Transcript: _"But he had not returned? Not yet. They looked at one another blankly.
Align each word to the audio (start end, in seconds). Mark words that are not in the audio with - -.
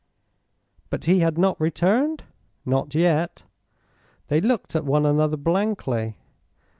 _"But 0.89 1.03
he 1.03 1.19
had 1.19 1.37
not 1.37 1.61
returned? 1.61 2.23
Not 2.65 2.95
yet. 2.95 3.43
They 4.29 4.41
looked 4.41 4.75
at 4.75 4.83
one 4.83 5.05
another 5.05 5.37
blankly. 5.37 6.17